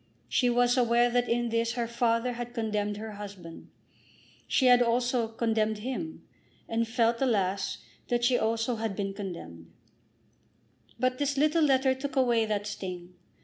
She 0.27 0.49
was 0.49 0.77
aware 0.77 1.11
that 1.11 1.29
in 1.29 1.49
this 1.49 1.73
her 1.73 1.87
father 1.87 2.33
had 2.33 2.55
condemned 2.55 2.97
her 2.97 3.11
husband. 3.11 3.69
She 4.47 4.67
also 4.71 5.27
had 5.27 5.37
condemned 5.37 5.77
him; 5.77 6.27
and 6.67 6.87
felt, 6.87 7.21
alas, 7.21 7.77
that 8.07 8.23
she 8.23 8.35
also 8.35 8.77
had 8.77 8.95
been 8.95 9.13
condemned. 9.13 9.71
But 10.97 11.19
this 11.19 11.37
little 11.37 11.61
letter 11.63 11.93
took 11.93 12.15
away 12.15 12.47
that 12.47 12.65
sting. 12.65 13.13